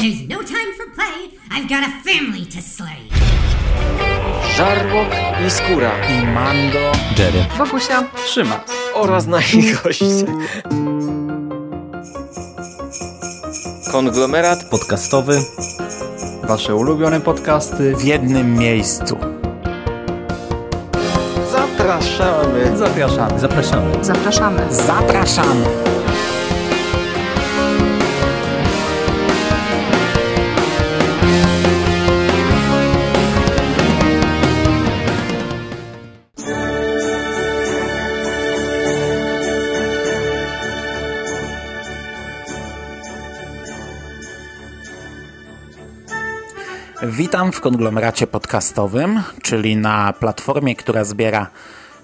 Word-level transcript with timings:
There's 0.00 0.28
no 0.28 0.42
time 0.42 0.70
for 0.76 0.86
play. 0.94 1.38
I've 1.50 1.68
got 1.68 1.82
a 1.82 1.90
family 2.04 2.46
to 2.46 2.62
slay. 2.62 3.08
Żarłok 4.56 5.08
i 5.46 5.50
Skóra 5.50 5.90
i 6.08 6.26
Mando, 6.26 6.78
Jerry, 7.18 7.44
Wokusia, 7.58 8.04
Trzyma. 8.26 8.60
oraz 8.94 9.26
nasi 9.26 9.72
goście. 9.84 10.04
Konglomerat 13.92 14.64
podcastowy. 14.70 15.42
wasze 16.44 16.74
ulubione 16.74 17.20
podcasty 17.20 17.96
w 17.96 18.04
jednym 18.04 18.54
miejscu. 18.54 19.18
zapraszamy. 21.52 22.76
Zapraszamy. 22.76 23.40
Zapraszamy. 23.40 24.04
zapraszamy. 24.04 24.74
Zapraszamy! 24.74 25.64
Witam 47.02 47.52
w 47.52 47.60
konglomeracie 47.60 48.26
podcastowym, 48.26 49.22
czyli 49.42 49.76
na 49.76 50.12
platformie, 50.12 50.76
która 50.76 51.04
zbiera 51.04 51.50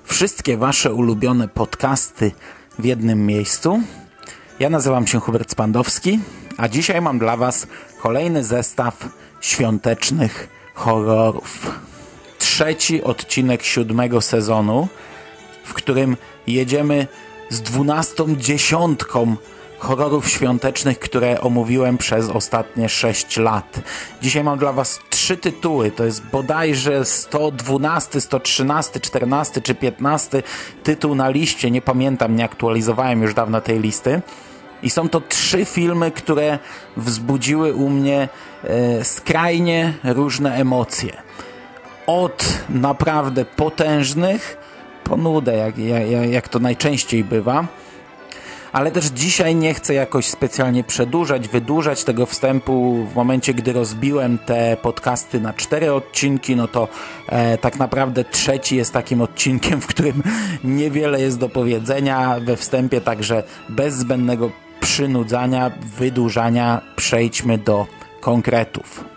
wszystkie 0.04 0.56
Wasze 0.56 0.94
ulubione 0.94 1.48
podcasty 1.48 2.32
w 2.78 2.84
jednym 2.84 3.26
miejscu. 3.26 3.80
Ja 4.58 4.70
nazywam 4.70 5.06
się 5.06 5.20
Hubert 5.20 5.50
Spandowski, 5.50 6.20
a 6.56 6.68
dzisiaj 6.68 7.00
mam 7.00 7.18
dla 7.18 7.36
Was 7.36 7.66
kolejny 8.02 8.44
zestaw 8.44 9.08
świątecznych 9.40 10.48
horrorów. 10.74 11.70
Trzeci 12.38 13.02
odcinek 13.02 13.62
siódmego 13.62 14.20
sezonu, 14.20 14.88
w 15.64 15.74
którym 15.74 16.16
jedziemy 16.46 17.06
z 17.50 17.62
dwunastą 17.62 18.36
dziesiątką 18.36 19.36
horrorów 19.84 20.28
świątecznych, 20.28 20.98
które 20.98 21.40
omówiłem 21.40 21.98
przez 21.98 22.30
ostatnie 22.30 22.88
6 22.88 23.36
lat. 23.36 23.80
Dzisiaj 24.22 24.44
mam 24.44 24.58
dla 24.58 24.72
Was 24.72 25.00
trzy 25.10 25.36
tytuły. 25.36 25.90
To 25.90 26.04
jest 26.04 26.26
bodajże 26.26 27.04
112, 27.04 28.20
113, 28.20 29.00
14 29.00 29.60
czy 29.60 29.74
15 29.74 30.42
tytuł 30.82 31.14
na 31.14 31.28
liście. 31.28 31.70
Nie 31.70 31.82
pamiętam, 31.82 32.36
nie 32.36 32.44
aktualizowałem 32.44 33.22
już 33.22 33.34
dawno 33.34 33.60
tej 33.60 33.80
listy. 33.80 34.22
I 34.82 34.90
są 34.90 35.08
to 35.08 35.20
trzy 35.20 35.64
filmy, 35.64 36.10
które 36.10 36.58
wzbudziły 36.96 37.74
u 37.74 37.88
mnie 37.88 38.28
e, 38.64 39.04
skrajnie 39.04 39.94
różne 40.04 40.54
emocje. 40.54 41.12
Od 42.06 42.44
naprawdę 42.68 43.44
potężnych 43.44 44.56
po 45.04 45.16
nudę, 45.16 45.56
jak, 45.56 45.78
jak, 45.78 46.30
jak 46.30 46.48
to 46.48 46.58
najczęściej 46.58 47.24
bywa 47.24 47.66
ale 48.74 48.90
też 48.90 49.06
dzisiaj 49.06 49.54
nie 49.54 49.74
chcę 49.74 49.94
jakoś 49.94 50.26
specjalnie 50.26 50.84
przedłużać, 50.84 51.48
wydłużać 51.48 52.04
tego 52.04 52.26
wstępu. 52.26 53.06
W 53.12 53.14
momencie, 53.14 53.54
gdy 53.54 53.72
rozbiłem 53.72 54.38
te 54.38 54.76
podcasty 54.82 55.40
na 55.40 55.52
cztery 55.52 55.92
odcinki, 55.92 56.56
no 56.56 56.68
to 56.68 56.88
e, 57.28 57.58
tak 57.58 57.76
naprawdę 57.76 58.24
trzeci 58.24 58.76
jest 58.76 58.92
takim 58.92 59.20
odcinkiem, 59.20 59.80
w 59.80 59.86
którym 59.86 60.22
niewiele 60.64 61.20
jest 61.20 61.38
do 61.38 61.48
powiedzenia 61.48 62.40
we 62.40 62.56
wstępie, 62.56 63.00
także 63.00 63.42
bez 63.68 63.94
zbędnego 63.94 64.50
przynudzania, 64.80 65.70
wydłużania 65.98 66.80
przejdźmy 66.96 67.58
do 67.58 67.86
konkretów. 68.20 69.13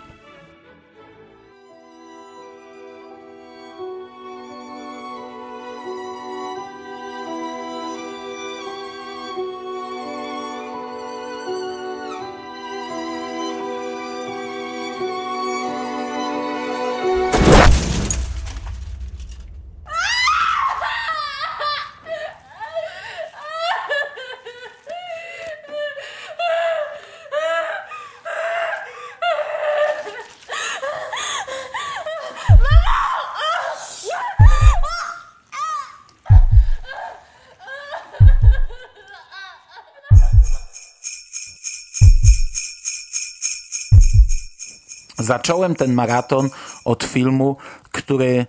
Zacząłem 45.28 45.76
ten 45.76 45.94
maraton 45.94 46.50
od 46.86 47.04
filmu, 47.04 47.58
który 47.92 48.46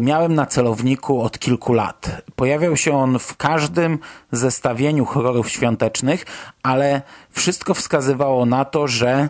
miałem 0.00 0.34
na 0.34 0.46
celowniku 0.46 1.20
od 1.20 1.38
kilku 1.38 1.72
lat. 1.72 2.22
Pojawiał 2.36 2.76
się 2.76 2.96
on 2.96 3.18
w 3.18 3.36
każdym 3.36 3.98
zestawieniu 4.32 5.04
horrorów 5.04 5.50
świątecznych, 5.50 6.26
ale 6.62 7.02
wszystko 7.30 7.74
wskazywało 7.74 8.46
na 8.46 8.64
to, 8.64 8.88
że 8.88 9.28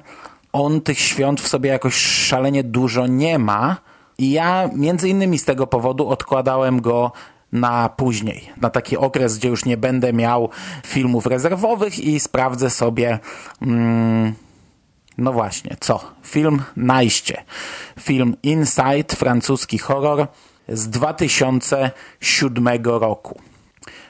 on 0.52 0.80
tych 0.80 0.98
świąt 0.98 1.40
w 1.40 1.48
sobie 1.48 1.70
jakoś 1.70 1.94
szalenie 1.94 2.64
dużo 2.64 3.06
nie 3.06 3.38
ma. 3.38 3.76
I 4.18 4.30
ja 4.30 4.70
między 4.74 5.08
innymi 5.08 5.38
z 5.38 5.44
tego 5.44 5.66
powodu 5.66 6.08
odkładałem 6.08 6.80
go 6.80 7.12
na 7.52 7.88
później, 7.88 8.50
na 8.60 8.70
taki 8.70 8.96
okres, 8.96 9.38
gdzie 9.38 9.48
już 9.48 9.64
nie 9.64 9.76
będę 9.76 10.12
miał 10.12 10.48
filmów 10.86 11.26
rezerwowych 11.26 11.98
i 11.98 12.20
sprawdzę 12.20 12.70
sobie. 12.70 13.18
Mm, 13.62 14.34
no 15.18 15.32
właśnie, 15.32 15.76
co? 15.80 16.00
Film 16.24 16.62
Najście. 16.76 17.44
Film 18.00 18.36
Inside, 18.42 19.16
francuski 19.16 19.78
horror 19.78 20.26
z 20.68 20.88
2007 20.88 22.68
roku. 22.84 23.40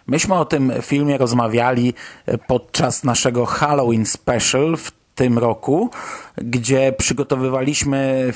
Myśmy 0.07 0.35
o 0.35 0.45
tym 0.45 0.73
filmie 0.83 1.19
rozmawiali 1.19 1.95
podczas 2.47 3.05
naszego 3.05 3.47
Halloween 3.47 4.07
Special 4.07 4.77
w 4.77 5.02
tym 5.15 5.39
roku, 5.39 5.91
gdzie 6.37 6.93
przygotowywaliśmy 6.99 8.33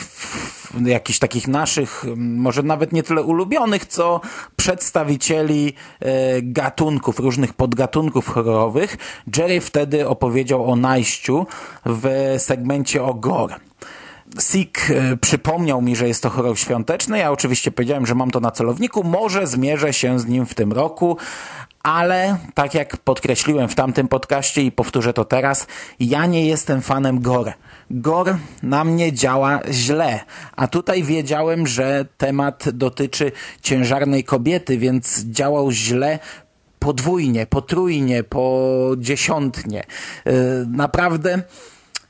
jakichś 0.84 1.18
takich 1.18 1.48
naszych, 1.48 2.04
może 2.16 2.62
nawet 2.62 2.92
nie 2.92 3.02
tyle 3.02 3.22
ulubionych, 3.22 3.86
co 3.86 4.20
przedstawicieli 4.56 5.74
e, 6.00 6.42
gatunków, 6.42 7.18
różnych 7.18 7.52
podgatunków 7.52 8.28
horrorowych. 8.28 8.96
Jerry 9.36 9.60
wtedy 9.60 10.08
opowiedział 10.08 10.70
o 10.70 10.76
najściu 10.76 11.46
w 11.86 12.34
segmencie 12.38 13.04
o 13.04 13.14
gore. 13.14 13.56
Sik 14.40 14.90
e, 14.90 15.16
przypomniał 15.16 15.82
mi, 15.82 15.96
że 15.96 16.08
jest 16.08 16.22
to 16.22 16.30
horror 16.30 16.58
świąteczny. 16.58 17.18
Ja 17.18 17.30
oczywiście 17.30 17.70
powiedziałem, 17.70 18.06
że 18.06 18.14
mam 18.14 18.30
to 18.30 18.40
na 18.40 18.50
celowniku. 18.50 19.04
Może 19.04 19.46
zmierzę 19.46 19.92
się 19.92 20.20
z 20.20 20.26
nim 20.26 20.46
w 20.46 20.54
tym 20.54 20.72
roku, 20.72 21.16
ale 21.82 22.38
tak 22.54 22.74
jak 22.74 22.96
podkreśliłem 22.96 23.68
w 23.68 23.74
tamtym 23.74 24.08
podcaście 24.08 24.62
i 24.62 24.72
powtórzę 24.72 25.12
to 25.12 25.24
teraz, 25.24 25.66
ja 26.00 26.26
nie 26.26 26.46
jestem 26.46 26.82
fanem 26.82 27.20
gore. 27.20 27.52
Gore 27.90 28.38
na 28.62 28.84
mnie 28.84 29.12
działa 29.12 29.60
źle, 29.70 30.20
a 30.56 30.66
tutaj 30.66 31.02
wiedziałem, 31.02 31.66
że 31.66 32.06
temat 32.18 32.70
dotyczy 32.70 33.32
ciężarnej 33.62 34.24
kobiety, 34.24 34.78
więc 34.78 35.24
działał 35.24 35.70
źle 35.70 36.18
podwójnie, 36.78 37.46
potrójnie, 37.46 38.24
po 38.24 38.70
dziesiątnie. 38.98 39.84
E, 40.24 40.32
naprawdę 40.68 41.42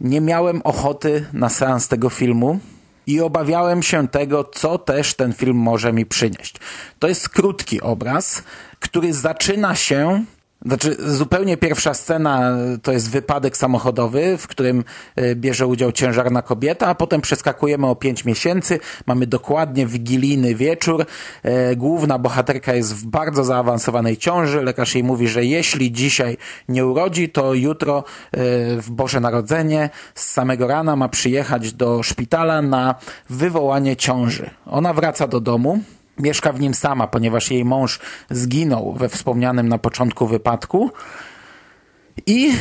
nie 0.00 0.20
miałem 0.20 0.62
ochoty 0.62 1.26
na 1.32 1.48
seans 1.48 1.88
tego 1.88 2.10
filmu 2.10 2.58
i 3.06 3.20
obawiałem 3.20 3.82
się 3.82 4.08
tego, 4.08 4.44
co 4.44 4.78
też 4.78 5.14
ten 5.14 5.32
film 5.32 5.56
może 5.56 5.92
mi 5.92 6.06
przynieść. 6.06 6.56
To 6.98 7.08
jest 7.08 7.28
krótki 7.28 7.80
obraz, 7.80 8.42
który 8.80 9.12
zaczyna 9.12 9.74
się 9.74 10.24
znaczy, 10.64 10.96
zupełnie 10.98 11.56
pierwsza 11.56 11.94
scena 11.94 12.56
to 12.82 12.92
jest 12.92 13.10
wypadek 13.10 13.56
samochodowy, 13.56 14.36
w 14.36 14.46
którym 14.46 14.84
e, 15.16 15.34
bierze 15.34 15.66
udział 15.66 15.92
ciężarna 15.92 16.42
kobieta, 16.42 16.86
a 16.86 16.94
potem 16.94 17.20
przeskakujemy 17.20 17.86
o 17.86 17.96
pięć 17.96 18.24
miesięcy. 18.24 18.80
Mamy 19.06 19.26
dokładnie 19.26 19.86
wigilijny 19.86 20.54
wieczór. 20.54 21.06
E, 21.42 21.76
główna 21.76 22.18
bohaterka 22.18 22.74
jest 22.74 22.94
w 22.94 23.06
bardzo 23.06 23.44
zaawansowanej 23.44 24.16
ciąży. 24.16 24.62
Lekarz 24.62 24.94
jej 24.94 25.04
mówi, 25.04 25.28
że 25.28 25.44
jeśli 25.44 25.92
dzisiaj 25.92 26.36
nie 26.68 26.86
urodzi, 26.86 27.28
to 27.28 27.54
jutro 27.54 27.98
e, 27.98 28.38
w 28.80 28.90
Boże 28.90 29.20
Narodzenie 29.20 29.90
z 30.14 30.30
samego 30.30 30.66
rana 30.66 30.96
ma 30.96 31.08
przyjechać 31.08 31.72
do 31.72 32.02
szpitala 32.02 32.62
na 32.62 32.94
wywołanie 33.30 33.96
ciąży. 33.96 34.50
Ona 34.66 34.92
wraca 34.92 35.28
do 35.28 35.40
domu 35.40 35.80
Mieszka 36.18 36.52
w 36.52 36.60
nim 36.60 36.74
sama, 36.74 37.06
ponieważ 37.06 37.50
jej 37.50 37.64
mąż 37.64 38.00
zginął 38.30 38.92
we 38.92 39.08
wspomnianym 39.08 39.68
na 39.68 39.78
początku 39.78 40.26
wypadku. 40.26 40.90
I 42.26 42.52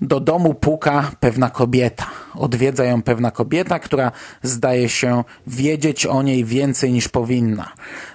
do 0.00 0.20
domu 0.20 0.54
puka 0.54 1.10
pewna 1.20 1.50
kobieta 1.50 2.06
Odwiedza 2.34 2.84
ją 2.84 3.02
pewna 3.02 3.30
kobieta, 3.30 3.78
która 3.78 4.12
zdaje 4.42 4.88
się 4.88 5.24
wiedzieć 5.46 6.06
o 6.06 6.22
niej 6.22 6.44
więcej 6.44 6.92
niż 6.92 7.08
powinna. 7.08 7.72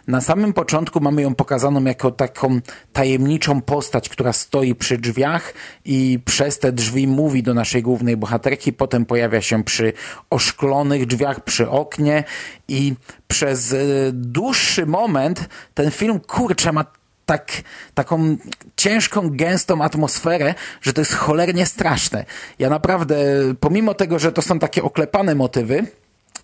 Na 0.08 0.22
samym 0.22 0.54
początku 0.54 1.00
mamy 1.00 1.22
ją 1.22 1.36
pokazaną 1.36 1.84
jako 1.84 2.12
taką 2.12 2.60
tajemniczą 2.94 3.62
postać, 3.62 4.10
która 4.10 4.34
stoi 4.34 4.76
przy 4.76 4.98
drzwiach 4.98 5.54
i 5.86 6.20
przez 6.26 6.60
te 6.60 6.72
drzwi 6.72 7.08
mówi 7.08 7.44
do 7.44 7.54
naszej 7.54 7.82
głównej 7.82 8.18
bohaterki. 8.18 8.74
Potem 8.74 9.06
pojawia 9.06 9.42
się 9.42 9.64
przy 9.64 9.94
oszklonych 10.30 11.06
drzwiach, 11.06 11.44
przy 11.44 11.70
oknie 11.70 12.24
i 12.68 12.94
przez 13.28 13.72
y, 13.72 14.12
dłuższy 14.14 14.86
moment 14.86 15.50
ten 15.74 15.92
film 15.92 16.20
kurczę 16.20 16.72
ma 16.72 16.86
tak, 17.26 17.52
taką 17.94 18.38
ciężką, 18.76 19.30
gęstą 19.30 19.84
atmosferę, 19.84 20.54
że 20.82 20.94
to 20.94 21.02
jest 21.02 21.14
cholernie 21.14 21.66
straszne. 21.66 22.26
Ja 22.60 22.70
naprawdę, 22.70 23.18
pomimo 23.60 23.94
tego, 23.94 24.20
że 24.20 24.32
to 24.32 24.42
są 24.42 24.60
takie 24.60 24.84
oklepane 24.84 25.36
motywy, 25.36 25.88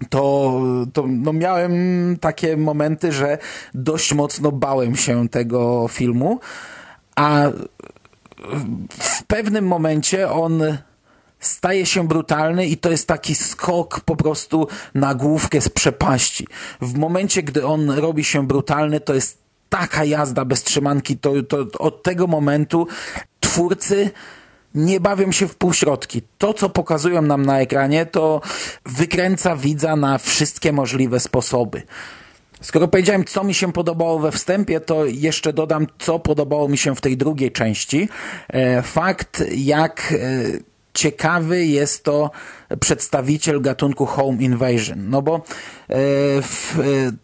to, 0.09 0.61
to 0.93 1.05
no 1.07 1.33
miałem 1.33 2.17
takie 2.21 2.57
momenty, 2.57 3.11
że 3.11 3.37
dość 3.73 4.13
mocno 4.13 4.51
bałem 4.51 4.95
się 4.95 5.29
tego 5.29 5.87
filmu, 5.87 6.39
a 7.15 7.43
w 8.99 9.23
pewnym 9.23 9.67
momencie 9.67 10.31
on 10.31 10.77
staje 11.39 11.85
się 11.85 12.07
brutalny 12.07 12.67
i 12.67 12.77
to 12.77 12.91
jest 12.91 13.07
taki 13.07 13.35
skok 13.35 13.99
po 13.99 14.15
prostu 14.15 14.67
na 14.95 15.15
główkę 15.15 15.61
z 15.61 15.69
przepaści. 15.69 16.47
W 16.81 16.97
momencie, 16.97 17.43
gdy 17.43 17.65
on 17.65 17.89
robi 17.89 18.23
się 18.23 18.47
brutalny, 18.47 18.99
to 18.99 19.13
jest 19.13 19.40
taka 19.71 20.05
jazda 20.05 20.45
bez 20.45 20.63
trzymanki, 20.63 21.17
to, 21.17 21.43
to 21.43 21.65
od 21.79 22.03
tego 22.03 22.27
momentu 22.27 22.87
twórcy 23.39 24.09
nie 24.75 24.99
bawią 24.99 25.31
się 25.31 25.47
w 25.47 25.55
półśrodki. 25.55 26.21
To, 26.37 26.53
co 26.53 26.69
pokazują 26.69 27.21
nam 27.21 27.45
na 27.45 27.59
ekranie, 27.59 28.05
to 28.05 28.41
wykręca 28.85 29.55
widza 29.55 29.95
na 29.95 30.17
wszystkie 30.17 30.73
możliwe 30.73 31.19
sposoby. 31.19 31.81
Skoro 32.61 32.87
powiedziałem, 32.87 33.25
co 33.25 33.43
mi 33.43 33.53
się 33.53 33.73
podobało 33.73 34.19
we 34.19 34.31
wstępie, 34.31 34.79
to 34.79 35.05
jeszcze 35.05 35.53
dodam, 35.53 35.87
co 35.99 36.19
podobało 36.19 36.67
mi 36.67 36.77
się 36.77 36.95
w 36.95 37.01
tej 37.01 37.17
drugiej 37.17 37.51
części. 37.51 38.09
E, 38.47 38.81
fakt, 38.81 39.43
jak 39.55 40.13
e, 40.13 40.17
ciekawy 40.93 41.65
jest 41.65 42.03
to 42.03 42.31
przedstawiciel 42.79 43.61
gatunku 43.61 44.05
home 44.05 44.43
invasion. 44.43 45.09
No 45.09 45.21
bo 45.21 45.35
e, 45.35 45.41
w 46.41 46.77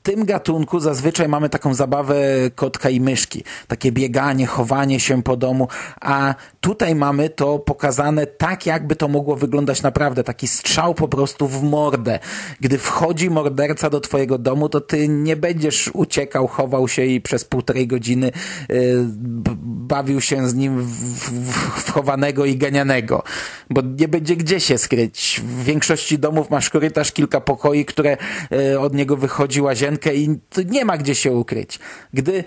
tym 0.04 0.26
gatunku 0.26 0.80
zazwyczaj 0.80 1.28
mamy 1.28 1.50
taką 1.50 1.74
zabawę 1.74 2.16
kotka 2.56 2.90
i 2.90 3.02
myszki. 3.02 3.44
Takie 3.68 3.92
bieganie, 3.92 4.48
chowanie 4.48 5.00
się 5.00 5.24
po 5.24 5.38
domu, 5.38 5.68
a 6.02 6.36
tutaj 6.62 6.96
mamy 6.96 7.30
to 7.30 7.60
pokazane 7.60 8.28
tak, 8.28 8.66
jakby 8.66 8.96
to 8.96 9.08
mogło 9.08 9.36
wyglądać 9.36 9.82
naprawdę. 9.82 10.24
Taki 10.24 10.48
strzał 10.48 10.94
po 10.94 11.08
prostu 11.08 11.48
w 11.48 11.64
mordę. 11.64 12.20
Gdy 12.60 12.78
wchodzi 12.78 13.30
morderca 13.30 13.90
do 13.90 14.00
twojego 14.00 14.38
domu, 14.38 14.70
to 14.70 14.82
ty 14.82 15.08
nie 15.08 15.36
będziesz 15.36 15.90
uciekał, 15.94 16.48
chował 16.48 16.88
się 16.88 17.06
i 17.06 17.22
przez 17.22 17.46
półtorej 17.46 17.88
godziny 17.88 18.28
e, 18.28 18.74
bawił 19.64 20.22
się 20.22 20.50
z 20.50 20.56
nim 20.56 20.82
w 21.78 21.92
chowanego 21.92 22.46
i 22.46 22.58
ganianego. 22.58 23.24
Bo 23.70 23.82
nie 23.82 24.08
będzie 24.08 24.36
gdzie 24.36 24.60
się 24.60 24.78
skryć 24.78 25.37
w 25.42 25.64
większości 25.64 26.20
domów 26.20 26.50
masz 26.50 26.70
korytarz, 26.70 27.12
kilka 27.12 27.42
pokoi, 27.42 27.86
które 27.86 28.18
e, 28.52 28.80
od 28.80 28.94
niego 28.94 29.18
wychodzi 29.18 29.62
łazienkę 29.62 30.16
i 30.16 30.40
nie 30.66 30.86
ma 30.86 30.98
gdzie 30.98 31.16
się 31.16 31.32
ukryć. 31.32 31.80
Gdy 32.14 32.44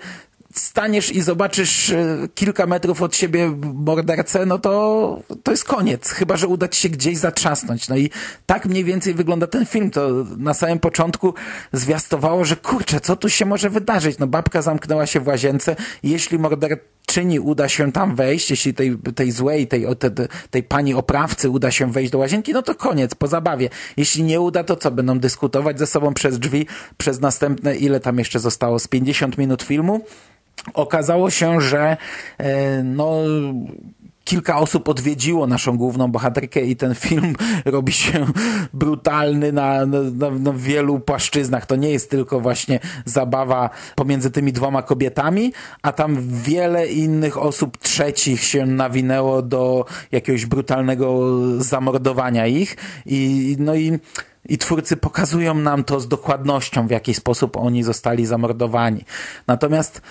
staniesz 0.53 1.11
i 1.11 1.21
zobaczysz 1.21 1.89
e, 1.89 2.17
kilka 2.35 2.65
metrów 2.65 3.01
od 3.01 3.15
siebie 3.15 3.51
mordercę, 3.73 4.45
no 4.45 4.59
to 4.59 5.21
to 5.43 5.51
jest 5.51 5.63
koniec. 5.63 6.09
Chyba, 6.09 6.37
że 6.37 6.47
uda 6.47 6.67
ci 6.67 6.81
się 6.81 6.89
gdzieś 6.89 7.17
zatrzasnąć. 7.17 7.89
No 7.89 7.97
i 7.97 8.09
tak 8.45 8.65
mniej 8.65 8.83
więcej 8.83 9.13
wygląda 9.13 9.47
ten 9.47 9.65
film. 9.65 9.91
To 9.91 10.09
na 10.37 10.53
samym 10.53 10.79
początku 10.79 11.33
zwiastowało, 11.73 12.45
że 12.45 12.55
kurczę, 12.55 12.99
co 12.99 13.15
tu 13.15 13.29
się 13.29 13.45
może 13.45 13.69
wydarzyć? 13.69 14.17
No 14.19 14.27
babka 14.27 14.61
zamknęła 14.61 15.05
się 15.05 15.19
w 15.19 15.27
łazience 15.27 15.75
jeśli 16.03 16.39
morderczyni 17.01 17.39
uda 17.39 17.69
się 17.69 17.91
tam 17.91 18.15
wejść, 18.15 18.49
jeśli 18.49 18.73
tej, 18.73 18.97
tej 19.15 19.31
złej, 19.31 19.67
tej, 19.67 19.85
tej, 19.99 20.11
tej 20.49 20.63
pani 20.63 20.93
oprawcy 20.93 21.49
uda 21.49 21.71
się 21.71 21.91
wejść 21.91 22.11
do 22.11 22.17
łazienki, 22.17 22.53
no 22.53 22.61
to 22.61 22.75
koniec, 22.75 23.15
po 23.15 23.27
zabawie. 23.27 23.69
Jeśli 23.97 24.23
nie 24.23 24.41
uda, 24.41 24.63
to 24.63 24.75
co? 24.75 24.91
Będą 24.91 25.19
dyskutować 25.19 25.79
ze 25.79 25.87
sobą 25.87 26.13
przez 26.13 26.39
drzwi 26.39 26.67
przez 26.97 27.19
następne, 27.21 27.75
ile 27.75 27.99
tam 27.99 28.19
jeszcze 28.19 28.39
zostało? 28.39 28.79
Z 28.79 28.87
50 28.87 29.37
minut 29.37 29.63
filmu? 29.63 30.01
Okazało 30.73 31.29
się, 31.29 31.61
że 31.61 31.97
e, 32.37 32.83
no 32.83 33.23
kilka 34.31 34.57
osób 34.57 34.89
odwiedziło 34.89 35.47
naszą 35.47 35.77
główną 35.77 36.11
bohaterkę 36.11 36.61
i 36.61 36.75
ten 36.75 36.95
film 36.95 37.35
robi 37.65 37.91
się 37.91 38.25
brutalny 38.73 39.51
na, 39.51 39.85
na, 39.85 40.29
na, 40.31 40.53
wielu 40.53 40.99
płaszczyznach. 40.99 41.65
To 41.65 41.75
nie 41.75 41.89
jest 41.89 42.09
tylko 42.09 42.39
właśnie 42.39 42.79
zabawa 43.05 43.69
pomiędzy 43.95 44.31
tymi 44.31 44.53
dwoma 44.53 44.81
kobietami, 44.83 45.53
a 45.81 45.91
tam 45.91 46.17
wiele 46.43 46.87
innych 46.87 47.37
osób 47.37 47.77
trzecich 47.77 48.43
się 48.43 48.65
nawinęło 48.65 49.41
do 49.41 49.85
jakiegoś 50.11 50.45
brutalnego 50.45 51.37
zamordowania 51.57 52.47
ich 52.47 52.77
i 53.05 53.55
no 53.59 53.75
i 53.75 53.99
i 54.49 54.57
twórcy 54.57 54.97
pokazują 54.97 55.53
nam 55.53 55.83
to 55.83 55.99
z 55.99 56.07
dokładnością, 56.07 56.87
w 56.87 56.91
jaki 56.91 57.13
sposób 57.13 57.57
oni 57.57 57.83
zostali 57.83 58.25
zamordowani. 58.25 59.05
Natomiast 59.47 60.01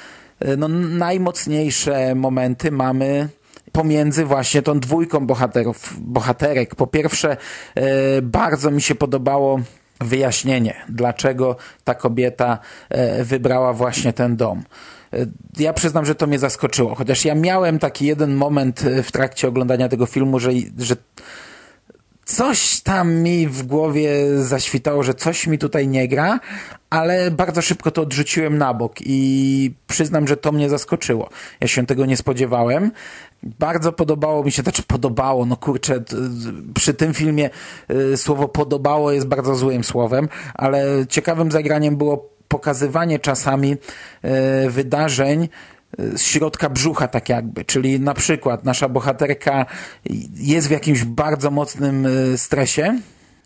E, 0.41 0.57
no, 0.57 0.69
najmocniejsze 0.69 2.15
momenty 2.15 2.71
mamy 2.71 3.29
pomiędzy 3.73 4.25
właśnie 4.25 4.63
tą 4.63 4.81
dwójką 4.81 5.27
bohaterów, 5.27 5.95
bohaterek. 6.01 6.75
Po 6.75 6.87
pierwsze, 6.87 7.37
e, 7.75 8.23
bardzo 8.23 8.71
mi 8.71 8.83
się 8.83 8.95
podobało 8.95 9.61
wyjaśnienie, 10.01 10.75
dlaczego 10.89 11.57
ta 11.85 11.95
kobieta 11.95 12.59
e, 12.89 13.25
wybrała 13.25 13.73
właśnie 13.73 14.13
ten 14.13 14.37
dom. 14.37 14.63
Ja 15.59 15.73
przyznam, 15.73 16.07
że 16.07 16.15
to 16.15 16.27
mnie 16.27 16.39
zaskoczyło, 16.39 16.95
chociaż 16.95 17.25
ja 17.25 17.35
miałem 17.35 17.79
taki 17.79 18.07
jeden 18.07 18.35
moment 18.35 18.85
w 19.03 19.13
trakcie 19.13 19.49
oglądania 19.49 19.89
tego 19.89 20.07
filmu, 20.07 20.39
że, 20.39 20.51
że 20.79 20.97
coś 22.25 22.81
tam 22.81 23.15
mi 23.15 23.47
w 23.47 23.63
głowie 23.63 24.11
zaświtało, 24.37 25.03
że 25.03 25.15
coś 25.15 25.47
mi 25.47 25.59
tutaj 25.59 25.89
nie 25.89 26.09
gra, 26.09 26.41
ale 26.91 27.31
bardzo 27.31 27.63
szybko 27.63 27.91
to 27.91 28.03
odrzuciłem 28.03 28.59
na 28.59 28.75
bok 28.75 28.95
i 29.01 29.75
przyznam, 29.87 30.29
że 30.29 30.37
to 30.37 30.53
mnie 30.53 30.69
zaskoczyło. 30.69 31.31
Ja 31.61 31.69
się 31.69 31.87
tego 31.87 32.07
nie 32.07 32.17
spodziewałem. 32.17 32.91
Bardzo 33.43 33.93
podobało 33.93 34.45
mi 34.45 34.53
się, 34.53 34.63
znaczy 34.63 34.83
podobało, 34.83 35.47
no 35.47 35.57
kurczę, 35.57 36.03
przy 36.75 36.95
tym 36.95 37.15
filmie 37.15 37.51
y, 37.91 38.17
słowo 38.17 38.49
podobało 38.49 39.13
jest 39.13 39.27
bardzo 39.27 39.55
złym 39.55 39.85
słowem, 39.85 40.29
ale 40.55 40.85
ciekawym 41.09 41.51
zagraniem 41.51 41.97
było 41.97 42.31
pokazywanie 42.49 43.19
czasami 43.19 43.73
y, 43.73 44.71
wydarzeń, 44.71 45.49
z 45.99 46.23
środka 46.23 46.69
brzucha 46.69 47.09
tak 47.09 47.29
jakby, 47.29 47.65
czyli 47.65 48.01
na 48.01 48.15
przykład 48.15 48.65
nasza 48.65 48.89
bohaterka 48.89 49.67
jest 50.35 50.69
w 50.69 50.71
jakimś 50.71 51.05
bardzo 51.05 51.51
mocnym 51.51 52.09
stresie 52.37 52.99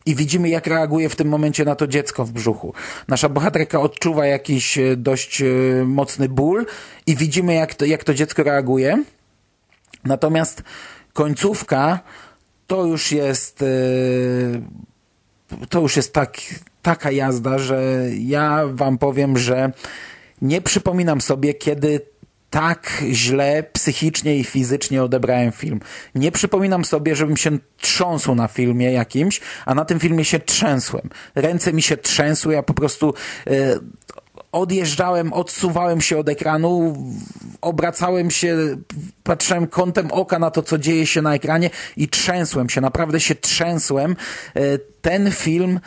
i 0.06 0.14
widzimy 0.14 0.48
jak 0.48 0.66
reaguje 0.66 1.08
w 1.08 1.16
tym 1.16 1.28
momencie 1.28 1.64
na 1.64 1.74
to 1.74 1.86
dziecko 1.86 2.24
w 2.24 2.32
brzuchu. 2.32 2.74
Nasza 3.08 3.28
bohaterka 3.28 3.80
odczuwa 3.80 4.26
jakiś 4.26 4.78
dość 4.96 5.42
mocny 5.84 6.28
ból 6.28 6.66
i 7.06 7.16
widzimy 7.16 7.54
jak 7.54 7.74
to, 7.74 7.84
jak 7.84 8.04
to 8.04 8.14
dziecko 8.14 8.42
reaguje. 8.42 9.04
Natomiast 10.04 10.62
końcówka 11.12 12.00
to 12.66 12.86
już 12.86 13.12
jest 13.12 13.64
to 15.68 15.80
już 15.80 15.96
jest 15.96 16.12
tak, 16.12 16.36
taka 16.82 17.10
jazda, 17.10 17.58
że 17.58 18.08
ja 18.18 18.62
wam 18.66 18.98
powiem, 18.98 19.38
że 19.38 19.72
nie 20.42 20.60
przypominam 20.60 21.20
sobie, 21.20 21.54
kiedy 21.54 22.00
tak 22.50 23.02
źle 23.12 23.62
psychicznie 23.72 24.36
i 24.36 24.44
fizycznie 24.44 25.02
odebrałem 25.02 25.52
film. 25.52 25.80
Nie 26.14 26.32
przypominam 26.32 26.84
sobie, 26.84 27.16
żebym 27.16 27.36
się 27.36 27.58
trząsł 27.76 28.34
na 28.34 28.48
filmie 28.48 28.92
jakimś, 28.92 29.40
a 29.66 29.74
na 29.74 29.84
tym 29.84 30.00
filmie 30.00 30.24
się 30.24 30.38
trzęsłem. 30.38 31.10
Ręce 31.34 31.72
mi 31.72 31.82
się 31.82 31.96
trzęsły, 31.96 32.54
ja 32.54 32.62
po 32.62 32.74
prostu 32.74 33.14
e, 33.46 33.50
odjeżdżałem, 34.54 35.32
odsuwałem 35.32 36.00
się 36.00 36.18
od 36.18 36.28
ekranu, 36.28 36.96
obracałem 37.60 38.30
się, 38.30 38.56
patrzyłem 39.22 39.66
kątem 39.66 40.12
oka 40.12 40.38
na 40.38 40.50
to, 40.50 40.62
co 40.62 40.78
dzieje 40.78 41.06
się 41.06 41.22
na 41.22 41.34
ekranie 41.34 41.70
i 41.96 42.08
trzęsłem 42.08 42.68
się, 42.68 42.80
naprawdę 42.80 43.20
się 43.20 43.34
trzęsłem. 43.34 44.16
E, 44.54 44.78
ten 44.78 45.30
film 45.30 45.80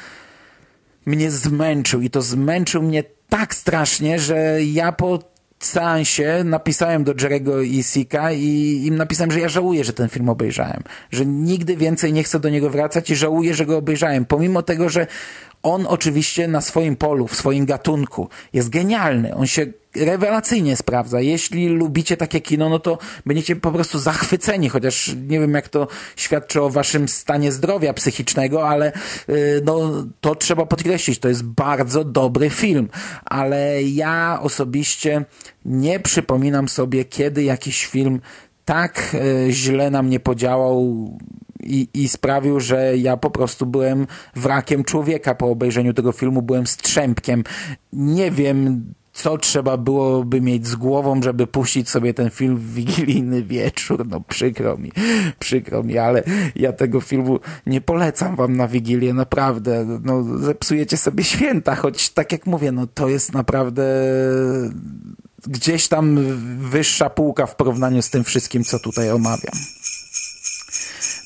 mnie 1.06 1.32
zmęczył 1.32 2.02
i 2.02 2.10
to 2.10 2.22
zmęczył 2.22 2.82
mnie 2.84 3.04
tak 3.30 3.56
strasznie, 3.56 4.20
że 4.20 4.64
ja 4.64 4.92
po 4.92 5.20
seansie 5.60 6.44
napisałem 6.44 7.04
do 7.04 7.14
Jerego 7.22 7.62
i 7.62 7.84
Sika 7.84 8.32
i 8.32 8.82
im 8.86 8.96
napisałem, 8.96 9.32
że 9.32 9.40
ja 9.40 9.50
żałuję, 9.50 9.84
że 9.84 9.94
ten 9.94 10.10
film 10.10 10.30
obejrzałem. 10.30 10.84
Że 11.12 11.26
nigdy 11.26 11.78
więcej 11.78 12.14
nie 12.14 12.24
chcę 12.24 12.40
do 12.40 12.50
niego 12.50 12.70
wracać 12.70 13.10
i 13.10 13.16
żałuję, 13.16 13.54
że 13.54 13.66
go 13.66 13.78
obejrzałem. 13.78 14.26
Pomimo 14.26 14.64
tego, 14.64 14.90
że 14.90 15.08
on 15.74 15.88
oczywiście 15.88 16.48
na 16.48 16.62
swoim 16.62 16.96
polu, 16.96 17.28
w 17.28 17.36
swoim 17.36 17.66
gatunku 17.66 18.30
jest 18.54 18.70
genialny. 18.70 19.36
On 19.36 19.48
się 19.48 19.66
rewelacyjnie 19.96 20.76
sprawdza. 20.76 21.22
Jeśli 21.22 21.68
lubicie 21.68 22.18
takie 22.18 22.42
kino, 22.42 22.70
no 22.70 22.80
to 22.80 22.98
będziecie 23.26 23.56
po 23.56 23.72
prostu 23.72 24.00
zachwyceni, 24.00 24.70
chociaż 24.70 25.16
nie 25.28 25.40
wiem 25.40 25.54
jak 25.54 25.70
to 25.70 25.88
świadczy 26.16 26.62
o 26.62 26.70
waszym 26.70 27.08
stanie 27.08 27.52
zdrowia 27.52 27.94
psychicznego, 27.94 28.70
ale 28.70 28.92
y, 29.30 29.62
no 29.66 30.06
to 30.22 30.36
trzeba 30.36 30.66
podkreślić, 30.66 31.20
to 31.20 31.30
jest 31.30 31.44
bardzo 31.44 32.04
dobry 32.04 32.50
film, 32.50 32.90
ale 33.26 33.84
ja 33.84 34.40
osobiście 34.42 35.26
nie 35.66 36.00
przypominam 36.00 36.70
sobie, 36.70 37.06
kiedy 37.06 37.44
jakiś 37.44 37.86
film 37.86 38.22
tak 38.66 39.16
y, 39.48 39.52
źle 39.52 39.92
na 39.92 40.04
mnie 40.04 40.20
podziałał 40.20 41.08
i, 41.68 41.90
i 41.94 42.10
sprawił, 42.10 42.60
że 42.60 42.98
ja 42.98 43.18
po 43.18 43.30
prostu 43.30 43.66
byłem 43.66 44.08
wrakiem 44.36 44.84
człowieka 44.84 45.36
po 45.36 45.48
obejrzeniu 45.48 45.94
tego 45.94 46.12
filmu, 46.12 46.42
byłem 46.42 46.68
strzępkiem. 46.68 47.44
Nie 47.94 48.32
wiem, 48.32 48.84
co 49.18 49.38
trzeba 49.38 49.78
byłoby 49.78 50.42
mieć 50.42 50.68
z 50.68 50.76
głową, 50.76 51.22
żeby 51.22 51.48
puścić 51.48 51.90
sobie 51.90 52.14
ten 52.14 52.30
film 52.30 52.58
w 52.58 52.74
wigilijny 52.74 53.44
wieczór. 53.44 54.08
No 54.08 54.22
przykro 54.22 54.78
mi, 54.78 54.92
przykro 55.40 55.84
mi, 55.84 55.98
ale 55.98 56.24
ja 56.56 56.74
tego 56.74 57.02
filmu 57.02 57.40
nie 57.66 57.82
polecam 57.82 58.36
wam 58.36 58.58
na 58.58 58.68
Wigilię, 58.68 59.14
naprawdę. 59.14 60.00
No 60.04 60.24
zepsujecie 60.38 60.98
sobie 60.98 61.24
święta, 61.24 61.76
choć 61.76 62.10
tak 62.10 62.32
jak 62.32 62.46
mówię, 62.46 62.72
no 62.72 62.88
to 62.88 63.10
jest 63.10 63.34
naprawdę 63.34 63.84
gdzieś 65.48 65.88
tam 65.88 66.20
wyższa 66.58 67.10
półka 67.10 67.46
w 67.46 67.56
porównaniu 67.56 68.02
z 68.02 68.10
tym 68.10 68.24
wszystkim, 68.24 68.64
co 68.64 68.80
tutaj 68.80 69.12
omawiam. 69.12 69.56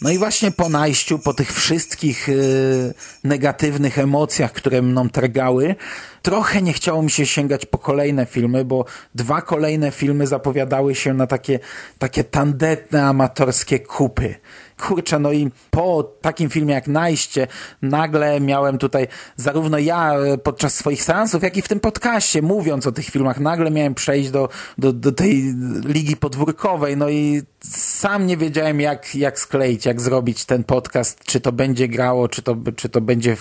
No 0.01 0.09
i 0.09 0.17
właśnie 0.17 0.51
po 0.51 0.69
najściu, 0.69 1.19
po 1.19 1.33
tych 1.33 1.53
wszystkich 1.53 2.27
yy, 2.27 2.93
negatywnych 3.23 3.99
emocjach, 3.99 4.51
które 4.51 4.81
mną 4.81 5.09
targały, 5.09 5.75
trochę 6.21 6.61
nie 6.61 6.73
chciało 6.73 7.03
mi 7.03 7.11
się 7.11 7.25
sięgać 7.25 7.65
po 7.65 7.77
kolejne 7.77 8.25
filmy, 8.25 8.65
bo 8.65 8.85
dwa 9.15 9.41
kolejne 9.41 9.91
filmy 9.91 10.27
zapowiadały 10.27 10.95
się 10.95 11.13
na 11.13 11.27
takie, 11.27 11.59
takie 11.99 12.23
tandetne, 12.23 13.03
amatorskie 13.05 13.79
kupy 13.79 14.35
kurczę, 14.81 15.19
no 15.19 15.31
i 15.31 15.51
po 15.69 16.03
takim 16.21 16.49
filmie 16.49 16.73
jak 16.73 16.87
Najście 16.87 17.47
nagle 17.81 18.39
miałem 18.39 18.77
tutaj, 18.77 19.07
zarówno 19.35 19.77
ja 19.77 20.13
e, 20.13 20.37
podczas 20.37 20.75
swoich 20.75 21.03
seansów, 21.03 21.43
jak 21.43 21.57
i 21.57 21.61
w 21.61 21.67
tym 21.67 21.79
podcaście, 21.79 22.41
mówiąc 22.41 22.87
o 22.87 22.91
tych 22.91 23.05
filmach, 23.05 23.39
nagle 23.39 23.71
miałem 23.71 23.95
przejść 23.95 24.29
do, 24.29 24.49
do, 24.77 24.93
do 24.93 25.11
tej 25.11 25.55
ligi 25.85 26.17
podwórkowej, 26.17 26.97
no 26.97 27.09
i 27.09 27.41
sam 27.63 28.27
nie 28.27 28.37
wiedziałem 28.37 28.81
jak, 28.81 29.15
jak 29.15 29.39
skleić, 29.39 29.85
jak 29.85 30.01
zrobić 30.01 30.45
ten 30.45 30.63
podcast, 30.63 31.23
czy 31.23 31.41
to 31.41 31.51
będzie 31.51 31.87
grało, 31.87 32.27
czy 32.27 32.41
to, 32.41 32.57
czy 32.75 32.89
to 32.89 33.01
będzie 33.01 33.35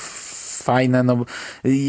fajne. 0.62 1.02
No, 1.02 1.24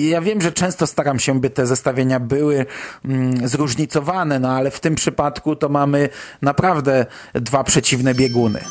ja 0.09 0.21
wiem, 0.21 0.41
że 0.41 0.51
często 0.51 0.87
staram 0.87 1.19
się, 1.19 1.39
by 1.39 1.49
te 1.49 1.65
zestawienia 1.65 2.19
były 2.19 2.65
mm, 3.05 3.47
zróżnicowane, 3.47 4.39
no 4.39 4.49
ale 4.49 4.71
w 4.71 4.79
tym 4.79 4.95
przypadku 4.95 5.55
to 5.55 5.69
mamy 5.69 6.09
naprawdę 6.41 7.05
dwa 7.33 7.63
przeciwne 7.63 8.15
bieguny. 8.15 8.61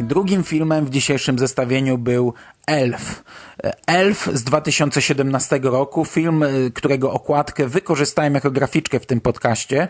Drugim 0.00 0.44
filmem 0.44 0.86
w 0.86 0.90
dzisiejszym 0.90 1.38
zestawieniu 1.38 1.98
był 1.98 2.34
Elf. 2.66 3.24
Elf 3.86 4.28
z 4.34 4.44
2017 4.44 5.60
roku, 5.62 6.04
film, 6.04 6.42
y, 6.42 6.70
którego 6.74 7.12
okładkę 7.12 7.68
wykorzystałem 7.68 8.34
jako 8.34 8.50
graficzkę 8.50 9.00
w 9.00 9.06
tym 9.06 9.20
podcaście. 9.20 9.88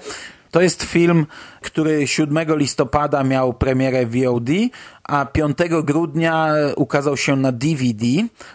To 0.50 0.60
jest 0.60 0.82
film, 0.82 1.26
który 1.60 2.06
7 2.06 2.56
listopada 2.56 3.24
miał 3.24 3.54
premierę 3.54 4.06
VOD, 4.06 4.50
a 5.02 5.26
5 5.26 5.58
grudnia 5.82 6.52
ukazał 6.76 7.16
się 7.16 7.36
na 7.36 7.52
DVD, 7.52 8.06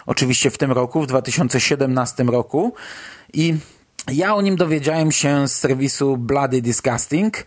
oczywiście 0.05 0.51
w 0.51 0.57
tym 0.57 0.71
roku, 0.71 1.01
w 1.01 1.07
2017 1.07 2.23
roku. 2.23 2.73
I 3.33 3.55
ja 4.11 4.35
o 4.35 4.41
nim 4.41 4.55
dowiedziałem 4.55 5.11
się 5.11 5.47
z 5.47 5.55
serwisu 5.55 6.17
Bloody 6.17 6.61
Disgusting, 6.61 7.37
e, 7.37 7.43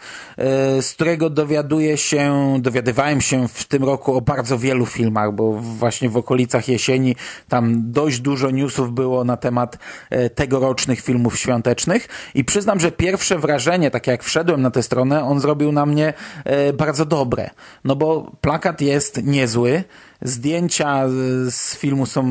z 0.82 0.92
którego 0.92 1.30
dowiaduję 1.30 1.96
się, 1.96 2.56
dowiadywałem 2.60 3.20
się 3.20 3.48
w 3.48 3.64
tym 3.64 3.84
roku 3.84 4.16
o 4.16 4.20
bardzo 4.20 4.58
wielu 4.58 4.86
filmach, 4.86 5.34
bo 5.34 5.52
właśnie 5.52 6.08
w 6.08 6.16
okolicach 6.16 6.68
jesieni 6.68 7.16
tam 7.48 7.92
dość 7.92 8.20
dużo 8.20 8.50
newsów 8.50 8.92
było 8.92 9.24
na 9.24 9.36
temat 9.36 9.78
e, 10.10 10.30
tegorocznych 10.30 11.00
filmów 11.00 11.38
świątecznych 11.38 12.08
i 12.34 12.44
przyznam, 12.44 12.80
że 12.80 12.92
pierwsze 12.92 13.38
wrażenie, 13.38 13.90
takie 13.90 14.10
jak 14.10 14.24
wszedłem 14.24 14.62
na 14.62 14.70
tę 14.70 14.82
stronę, 14.82 15.24
on 15.24 15.40
zrobił 15.40 15.72
na 15.72 15.86
mnie 15.86 16.14
e, 16.44 16.72
bardzo 16.72 17.04
dobre. 17.04 17.50
No 17.84 17.96
bo 17.96 18.32
plakat 18.40 18.80
jest 18.80 19.24
niezły, 19.24 19.84
Zdjęcia 20.22 21.08
z 21.50 21.76
filmu 21.76 22.06
są, 22.06 22.22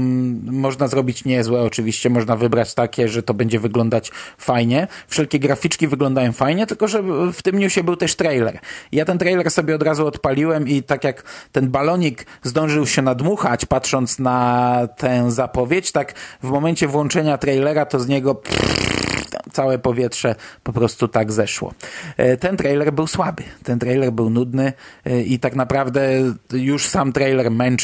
można 0.43 0.87
zrobić 0.87 1.25
niezłe, 1.25 1.61
oczywiście 1.61 2.09
można 2.09 2.35
wybrać 2.35 2.73
takie, 2.73 3.07
że 3.07 3.23
to 3.23 3.33
będzie 3.33 3.59
wyglądać 3.59 4.11
fajnie. 4.37 4.87
Wszelkie 5.07 5.39
graficzki 5.39 5.87
wyglądają 5.87 6.31
fajnie, 6.31 6.67
tylko 6.67 6.87
że 6.87 7.03
w 7.33 7.41
tym 7.41 7.59
newsie 7.59 7.83
był 7.83 7.95
też 7.95 8.15
trailer. 8.15 8.59
Ja 8.91 9.05
ten 9.05 9.17
trailer 9.17 9.51
sobie 9.51 9.75
od 9.75 9.83
razu 9.83 10.07
odpaliłem 10.07 10.67
i 10.67 10.83
tak 10.83 11.03
jak 11.03 11.23
ten 11.51 11.69
balonik 11.69 12.25
zdążył 12.43 12.87
się 12.87 13.01
nadmuchać, 13.01 13.65
patrząc 13.65 14.19
na 14.19 14.87
tę 14.97 15.31
zapowiedź, 15.31 15.91
tak 15.91 16.13
w 16.43 16.49
momencie 16.49 16.87
włączenia 16.87 17.37
trailera 17.37 17.85
to 17.85 17.99
z 17.99 18.07
niego 18.07 18.41
całe 19.51 19.79
powietrze 19.79 20.35
po 20.63 20.73
prostu 20.73 21.07
tak 21.07 21.31
zeszło. 21.31 21.73
E, 22.17 22.37
ten 22.37 22.57
trailer 22.57 22.93
był 22.93 23.07
słaby, 23.07 23.43
ten 23.63 23.79
trailer 23.79 24.11
był 24.11 24.29
nudny 24.29 24.73
e, 25.05 25.21
i 25.21 25.39
tak 25.39 25.55
naprawdę 25.55 26.09
już 26.53 26.87
sam 26.87 27.13
trailer 27.13 27.51
męczył 27.51 27.76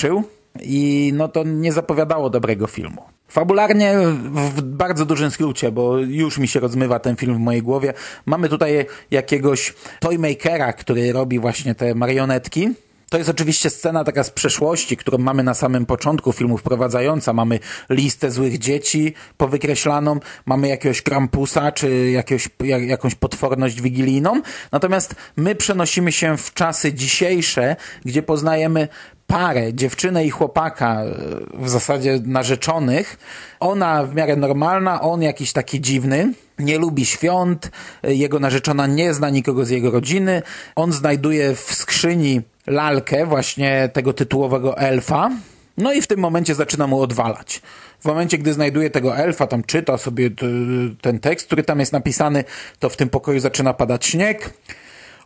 i 0.62 1.12
no 1.16 1.28
to 1.28 1.44
nie 1.44 1.72
zapowiadało 1.72 2.30
dobrego 2.30 2.68
filmu. 2.68 3.02
Fabularnie 3.28 3.94
w 4.34 4.62
bardzo 4.62 5.06
dużym 5.06 5.32
skrócie, 5.32 5.72
bo 5.72 5.98
już 5.98 6.38
mi 6.38 6.48
się 6.48 6.60
rozmywa 6.60 7.00
ten 7.00 7.16
film 7.16 7.36
w 7.36 7.40
mojej 7.40 7.62
głowie. 7.62 7.94
Mamy 8.26 8.50
tutaj 8.50 8.86
jakiegoś 9.12 9.74
toymakera, 10.00 10.74
który 10.74 11.14
robi 11.14 11.40
właśnie 11.40 11.76
te 11.76 11.96
marionetki 11.96 12.70
to 13.14 13.18
jest 13.18 13.30
oczywiście 13.30 13.70
scena 13.70 14.04
taka 14.04 14.24
z 14.24 14.30
przeszłości, 14.30 14.98
którą 14.98 15.18
mamy 15.18 15.44
na 15.44 15.54
samym 15.54 15.86
początku 15.86 16.34
filmu 16.34 16.58
wprowadzająca. 16.58 17.34
Mamy 17.34 17.60
listę 17.90 18.32
złych 18.32 18.58
dzieci 18.58 19.14
powykreślaną, 19.38 20.20
mamy 20.46 20.68
jakiegoś 20.68 21.02
Krampusa, 21.02 21.72
czy 21.72 22.12
jakiegoś, 22.12 22.50
jak, 22.64 22.84
jakąś 22.84 23.16
potworność 23.16 23.82
wigilijną. 23.82 24.42
Natomiast 24.72 25.16
my 25.36 25.56
przenosimy 25.56 26.12
się 26.12 26.38
w 26.38 26.54
czasy 26.54 26.94
dzisiejsze, 26.94 27.76
gdzie 28.06 28.24
poznajemy 28.24 28.88
parę, 29.28 29.74
dziewczynę 29.74 30.26
i 30.26 30.30
chłopaka, 30.30 31.04
e, 31.04 31.16
w 31.54 31.70
zasadzie 31.70 32.20
narzeczonych. 32.26 33.18
Ona 33.60 34.04
w 34.04 34.16
miarę 34.16 34.36
normalna, 34.36 35.02
on 35.02 35.22
jakiś 35.22 35.54
taki 35.54 35.82
dziwny 35.82 36.34
nie 36.60 36.78
lubi 36.78 37.06
świąt, 37.06 37.72
e, 38.04 38.14
jego 38.14 38.40
narzeczona 38.40 38.88
nie 38.88 39.14
zna 39.14 39.30
nikogo 39.30 39.66
z 39.66 39.70
jego 39.70 39.92
rodziny. 39.92 40.42
On 40.76 40.92
znajduje 40.92 41.56
w 41.56 41.74
skrzyni 41.74 42.42
lalkę 42.68 43.26
właśnie 43.26 43.90
tego 43.94 44.14
tytułowego 44.14 44.78
elfa. 44.78 45.32
No 45.78 45.94
i 45.94 46.02
w 46.02 46.08
tym 46.08 46.20
momencie 46.20 46.56
zaczyna 46.56 46.88
mu 46.88 47.02
odwalać. 47.02 47.62
W 48.00 48.06
momencie, 48.06 48.38
gdy 48.38 48.54
znajduje 48.54 48.90
tego 48.90 49.18
elfa, 49.18 49.48
tam 49.48 49.64
czyta 49.64 49.98
sobie 49.98 50.30
ten 51.02 51.20
tekst, 51.20 51.46
który 51.46 51.64
tam 51.64 51.80
jest 51.80 51.94
napisany, 51.94 52.44
to 52.80 52.90
w 52.90 52.98
tym 52.98 53.10
pokoju 53.10 53.40
zaczyna 53.40 53.74
padać 53.74 54.06
śnieg. 54.06 54.54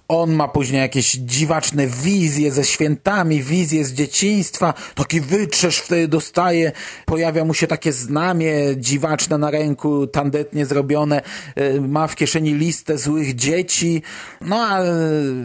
On 0.10 0.34
ma 0.34 0.48
później 0.48 0.82
jakieś 0.82 1.12
dziwaczne 1.12 1.88
wizje 1.88 2.52
ze 2.52 2.64
świętami, 2.64 3.44
wizje 3.44 3.86
z 3.86 3.94
dzieciństwa, 3.94 4.74
taki 4.96 5.22
wytrzesz 5.22 5.78
wtedy 5.78 6.08
dostaje, 6.08 6.72
pojawia 7.06 7.46
mu 7.46 7.54
się 7.54 7.68
takie 7.68 7.94
znamie 7.94 8.54
dziwaczne 8.78 9.38
na 9.38 9.52
ręku, 9.52 10.08
tandetnie 10.08 10.66
zrobione, 10.66 11.22
e, 11.56 11.82
ma 11.82 12.08
w 12.08 12.16
kieszeni 12.16 12.54
listę 12.54 12.98
złych 12.98 13.36
dzieci, 13.36 14.02
no 14.42 14.56
a 14.56 14.82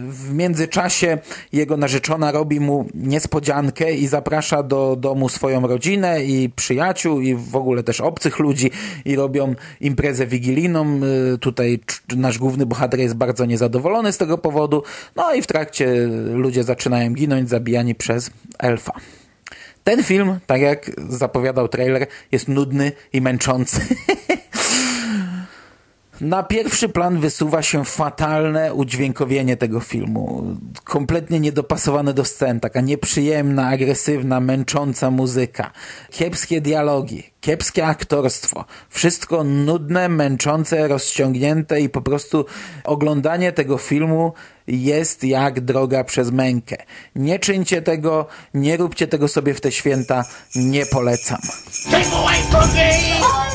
w 0.09 0.35
międzyczasie 0.35 1.19
jego 1.53 1.77
narzeczona 1.77 2.33
robi 2.33 2.61
mu 2.61 2.87
niespodziankę 2.95 3.95
i 3.95 4.07
zaprasza 4.07 4.63
do 4.63 4.97
domu 4.97 5.29
swoją 5.29 5.67
rodzinę 5.67 6.25
i 6.25 6.51
przyjaciół 6.57 7.21
i 7.21 7.35
w 7.35 7.57
ogóle 7.57 7.83
też 7.83 8.01
obcych 8.01 8.39
ludzi 8.39 8.71
i 9.05 9.17
robią 9.17 9.55
imprezę 9.81 10.27
wigilijną. 10.27 11.01
E, 11.35 11.39
tutaj 11.39 11.81
nasz 12.17 12.39
główny 12.39 12.67
bohater 12.67 13.01
jest 13.01 13.15
bardzo 13.15 13.45
niezadowolony 13.45 14.13
z 14.13 14.19
tego 14.19 14.39
powodu, 14.39 14.52
powodu. 14.53 14.83
No 15.17 15.35
i 15.35 15.43
w 15.43 15.47
trakcie 15.47 16.09
ludzie 16.33 16.65
zaczynają 16.65 17.15
ginąć, 17.15 17.49
zabijani 17.49 17.95
przez 17.95 18.31
elfa. 18.59 18.93
Ten 19.85 20.03
film, 20.03 20.39
tak 20.47 20.61
jak 20.61 20.91
zapowiadał 21.09 21.69
trailer, 21.69 22.07
jest 22.33 22.49
nudny 22.49 22.93
i 23.13 23.21
męczący. 23.21 23.81
Na 26.23 26.43
pierwszy 26.43 26.89
plan 26.89 27.21
wysuwa 27.21 27.63
się 27.63 27.85
fatalne 27.85 28.75
udźwiękowienie 28.75 29.57
tego 29.57 29.81
filmu. 29.81 30.57
Kompletnie 30.85 31.41
niedopasowane 31.41 32.15
do 32.15 32.25
scen, 32.25 32.61
taka 32.61 32.81
nieprzyjemna, 32.81 33.69
agresywna, 33.69 34.41
męcząca 34.41 35.11
muzyka. 35.11 35.71
Kiepskie 36.11 36.61
dialogi, 36.61 37.31
kiepskie 37.41 37.87
aktorstwo. 37.87 38.65
Wszystko 38.89 39.45
nudne, 39.45 40.09
męczące, 40.09 40.89
rozciągnięte 40.89 41.81
i 41.81 41.89
po 41.89 42.03
prostu 42.03 42.45
oglądanie 42.85 43.53
tego 43.53 43.79
filmu 43.79 44.33
jest 44.67 45.25
jak 45.25 45.61
droga 45.61 46.05
przez 46.05 46.31
mękę. 46.31 46.77
Nie 47.17 47.39
czyńcie 47.39 47.83
tego, 47.83 48.27
nie 48.55 48.77
róbcie 48.77 49.07
tego 49.09 49.29
sobie 49.29 49.55
w 49.55 49.61
te 49.61 49.73
święta, 49.73 50.25
nie 50.55 50.87
polecam. 50.87 51.41
You 52.93 53.52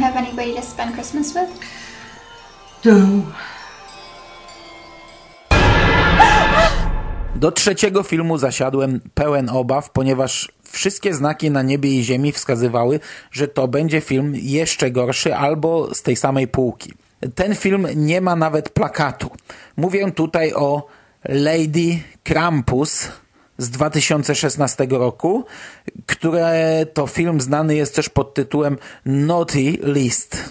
don't 0.00 0.12
have 0.12 0.18
anybody 0.18 0.54
to 0.54 0.62
spend 0.62 0.94
Christmas 0.94 1.34
with? 1.34 1.50
Do 7.36 7.52
trzeciego 7.52 8.02
filmu 8.02 8.38
zasiadłem 8.38 9.00
pełen 9.14 9.48
obaw, 9.48 9.90
ponieważ 9.90 10.52
wszystkie 10.70 11.14
znaki 11.14 11.50
na 11.50 11.62
niebie 11.62 11.90
i 11.90 12.04
ziemi 12.04 12.32
wskazywały, 12.32 13.00
że 13.30 13.48
to 13.48 13.68
będzie 13.68 14.00
film 14.00 14.32
jeszcze 14.36 14.90
gorszy 14.90 15.36
albo 15.36 15.94
z 15.94 16.02
tej 16.02 16.16
samej 16.16 16.48
półki. 16.48 16.92
Ten 17.34 17.54
film 17.54 17.86
nie 17.96 18.20
ma 18.20 18.36
nawet 18.36 18.70
plakatu. 18.70 19.30
Mówię 19.76 20.12
tutaj 20.12 20.52
o 20.54 20.86
Lady 21.28 21.98
Krampus 22.24 23.08
z 23.60 23.70
2016 23.70 24.86
roku, 24.90 25.44
które 26.06 26.86
to 26.94 27.06
film 27.06 27.40
znany 27.40 27.74
jest 27.74 27.94
też 27.94 28.08
pod 28.08 28.34
tytułem 28.34 28.78
Naughty 29.04 29.78
List. 29.82 30.50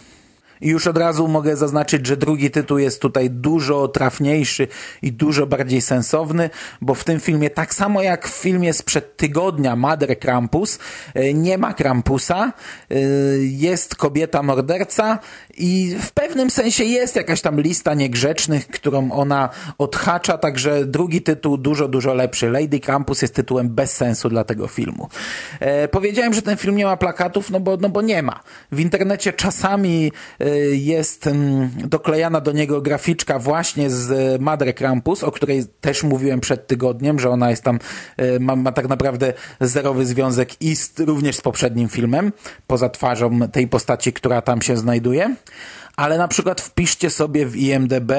I 0.62 0.68
już 0.68 0.88
od 0.88 0.98
razu 0.98 1.28
mogę 1.28 1.56
zaznaczyć, 1.56 2.08
że 2.08 2.18
drugi 2.18 2.52
tytuł 2.52 2.78
jest 2.78 3.02
tutaj 3.02 3.30
dużo 3.30 3.88
trafniejszy 3.88 4.68
i 5.02 5.12
dużo 5.12 5.48
bardziej 5.48 5.82
sensowny, 5.82 6.50
bo 6.82 6.96
w 6.96 7.04
tym 7.04 7.20
filmie, 7.20 7.50
tak 7.50 7.74
samo 7.74 8.02
jak 8.02 8.28
w 8.28 8.42
filmie 8.42 8.74
sprzed 8.74 9.18
tygodnia 9.18 9.76
Mother 9.76 10.20
Krampus, 10.20 10.80
e, 11.14 11.34
nie 11.34 11.58
ma 11.58 11.74
Krampusa, 11.74 12.54
e, 12.90 12.96
jest 13.40 13.96
kobieta 13.96 14.44
morderca 14.44 15.20
i 15.60 15.96
w 16.02 16.12
pewnym 16.12 16.50
sensie 16.50 16.84
jest 16.84 17.16
jakaś 17.16 17.42
tam 17.42 17.62
lista 17.62 17.94
niegrzecznych, 17.94 18.68
którą 18.68 19.12
ona 19.12 19.50
odhacza, 19.78 20.38
także 20.38 20.86
drugi 20.86 21.22
tytuł 21.22 21.58
dużo, 21.58 21.88
dużo 21.88 22.14
lepszy. 22.14 22.50
Lady 22.50 22.80
Krampus 22.80 23.22
jest 23.22 23.36
tytułem 23.36 23.70
bez 23.70 23.92
sensu 23.92 24.30
dla 24.30 24.44
tego 24.44 24.68
filmu. 24.68 25.10
E, 25.60 25.88
powiedziałem, 25.88 26.34
że 26.34 26.42
ten 26.42 26.58
film 26.58 26.76
nie 26.76 26.86
ma 26.86 26.98
plakatów, 26.98 27.52
no 27.52 27.60
bo, 27.60 27.78
no 27.78 27.90
bo 27.90 28.02
nie 28.02 28.24
ma. 28.24 28.40
W 28.72 28.80
internecie 28.80 29.34
czasami 29.34 30.12
e, 30.40 30.50
jest 30.76 31.28
mm, 31.28 31.70
doklejana 31.76 32.42
do 32.42 32.52
niego 32.52 32.82
graficzka 32.82 33.40
właśnie 33.40 33.90
z 33.90 34.42
Madre 34.42 34.74
Krampus, 34.74 35.24
o 35.24 35.32
której 35.32 35.66
też 35.82 36.04
mówiłem 36.04 36.40
przed 36.40 36.68
tygodniem, 36.68 37.20
że 37.20 37.30
ona 37.30 37.50
jest 37.50 37.64
tam, 37.64 37.80
e, 38.18 38.40
ma, 38.40 38.56
ma 38.56 38.72
tak 38.72 38.88
naprawdę 38.88 39.34
zerowy 39.62 40.06
związek 40.06 40.62
i 40.62 40.76
z, 40.76 41.00
również 41.00 41.36
z 41.36 41.42
poprzednim 41.42 41.90
filmem, 41.90 42.32
poza 42.68 42.90
twarzą 42.90 43.40
tej 43.52 43.68
postaci, 43.68 44.14
która 44.14 44.42
tam 44.42 44.62
się 44.62 44.78
znajduje. 44.78 45.36
Ale 45.96 46.18
na 46.18 46.28
przykład 46.28 46.62
wpiszcie 46.62 47.10
sobie 47.10 47.46
w 47.46 47.56
IMDB 47.56 48.12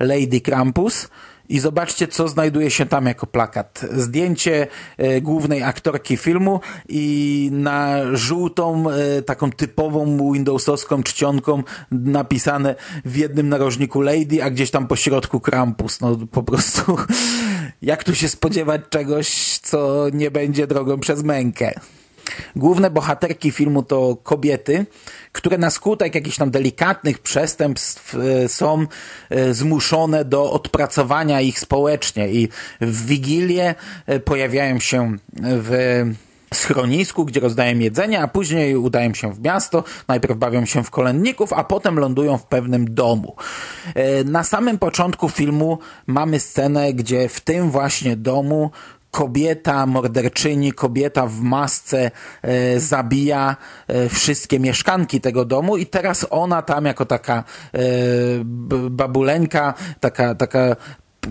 Lady 0.00 0.40
Krampus 0.40 1.08
i 1.48 1.58
zobaczcie, 1.58 2.08
co 2.08 2.28
znajduje 2.28 2.70
się 2.70 2.86
tam 2.86 3.06
jako 3.06 3.26
plakat. 3.26 3.84
Zdjęcie 3.92 4.66
e, 4.96 5.20
głównej 5.20 5.62
aktorki 5.62 6.16
filmu 6.16 6.60
i 6.88 7.48
na 7.52 7.96
żółtą, 8.12 8.90
e, 8.90 9.22
taką 9.22 9.50
typową 9.50 10.32
windowsowską 10.32 11.02
czcionką 11.02 11.62
napisane 11.90 12.74
w 13.04 13.16
jednym 13.16 13.48
narożniku 13.48 14.00
Lady, 14.00 14.42
a 14.42 14.50
gdzieś 14.50 14.70
tam 14.70 14.86
po 14.86 14.96
środku 14.96 15.40
Krampus. 15.40 16.00
No 16.00 16.16
po 16.30 16.42
prostu 16.42 16.96
jak 17.82 18.04
tu 18.04 18.14
się 18.14 18.28
spodziewać 18.28 18.80
czegoś, 18.90 19.58
co 19.58 20.06
nie 20.12 20.30
będzie 20.30 20.66
drogą 20.66 21.00
przez 21.00 21.22
mękę. 21.22 21.80
Główne 22.56 22.90
bohaterki 22.90 23.50
filmu 23.50 23.82
to 23.82 24.16
kobiety, 24.22 24.86
które 25.32 25.58
na 25.58 25.70
skutek 25.70 26.14
jakichś 26.14 26.36
tam 26.36 26.50
delikatnych 26.50 27.18
przestępstw 27.18 28.14
e, 28.14 28.48
są 28.48 28.86
e, 29.30 29.54
zmuszone 29.54 30.24
do 30.24 30.52
odpracowania 30.52 31.40
ich 31.40 31.60
społecznie 31.60 32.28
i 32.28 32.48
w 32.80 33.06
Wigilię 33.06 33.74
e, 34.06 34.20
pojawiają 34.20 34.80
się 34.80 35.16
w 35.32 36.02
schronisku, 36.54 37.24
gdzie 37.24 37.40
rozdają 37.40 37.78
jedzenie, 37.78 38.22
a 38.22 38.28
później 38.28 38.76
udają 38.76 39.14
się 39.14 39.32
w 39.32 39.40
miasto, 39.40 39.84
najpierw 40.08 40.36
bawią 40.36 40.64
się 40.64 40.84
w 40.84 40.90
kolędników, 40.90 41.52
a 41.52 41.64
potem 41.64 41.98
lądują 41.98 42.38
w 42.38 42.46
pewnym 42.46 42.94
domu. 42.94 43.36
Na 44.24 44.44
samym 44.44 44.78
początku 44.78 45.28
filmu 45.28 45.78
mamy 46.06 46.40
scenę, 46.40 46.92
gdzie 46.92 47.28
w 47.28 47.40
tym 47.40 47.70
właśnie 47.70 48.16
domu 48.16 48.70
kobieta 49.10 49.86
morderczyni, 49.86 50.72
kobieta 50.72 51.26
w 51.26 51.40
masce 51.40 52.10
e, 52.42 52.80
zabija 52.80 53.56
e, 53.88 54.08
wszystkie 54.08 54.60
mieszkanki 54.60 55.20
tego 55.20 55.44
domu 55.44 55.76
i 55.76 55.86
teraz 55.86 56.26
ona 56.30 56.62
tam 56.62 56.84
jako 56.84 57.04
taka 57.04 57.44
e, 57.74 57.78
babuleńka, 58.90 59.74
taka, 60.00 60.34
taka 60.34 60.76